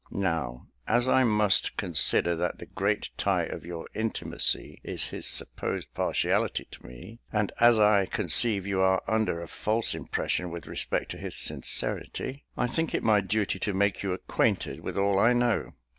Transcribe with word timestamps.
Now, 0.09 0.65
as 0.87 1.07
I 1.07 1.23
must 1.23 1.77
consider 1.77 2.35
that 2.35 2.57
the 2.57 2.65
great 2.65 3.11
tie 3.17 3.43
of 3.43 3.67
your 3.67 3.87
intimacy 3.93 4.81
is 4.83 5.09
his 5.09 5.27
supposed 5.27 5.93
partiality 5.93 6.65
to 6.71 6.83
me, 6.83 7.19
and 7.31 7.51
as 7.59 7.79
I 7.79 8.07
conceive 8.07 8.65
you 8.65 8.81
are 8.81 9.03
under 9.07 9.39
a 9.43 9.47
false 9.47 9.93
impression 9.93 10.49
with 10.49 10.65
respect 10.65 11.11
to 11.11 11.17
his 11.19 11.35
sincerity, 11.35 12.45
I 12.57 12.65
think 12.65 12.95
it 12.95 13.03
my 13.03 13.21
duty 13.21 13.59
to 13.59 13.75
make 13.75 14.01
you 14.01 14.11
acquainted 14.11 14.79
with 14.79 14.97
all 14.97 15.19
I 15.19 15.33
know. 15.33 15.73